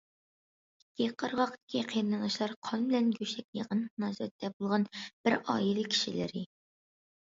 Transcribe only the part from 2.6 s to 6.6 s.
قان بىلەن گۆشتەك يېقىن مۇناسىۋەتتە بولغان بىر ئائىلە كىشىلىرى.